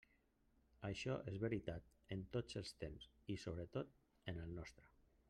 Això 0.87 1.17
és 1.31 1.37
veritat 1.43 1.91
en 2.17 2.25
tots 2.37 2.59
els 2.63 2.75
temps, 2.85 3.07
i 3.35 3.39
sobretot 3.45 3.95
en 4.33 4.43
el 4.47 4.61
nostre. 4.63 4.91